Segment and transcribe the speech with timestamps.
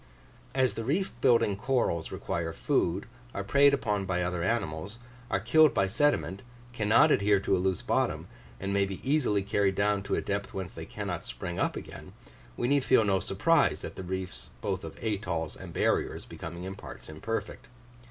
[0.55, 3.05] As the reef building corals require food,
[3.35, 4.97] are preyed upon by other animals,
[5.29, 6.41] are killed by sediment,
[6.73, 8.27] cannot adhere to a loose bottom,
[8.59, 12.13] and may be easily carried down to a depth whence they cannot spring up again,
[12.57, 16.73] we need feel no surprise at the reefs both of atolls and barriers becoming in
[16.73, 17.67] parts imperfect.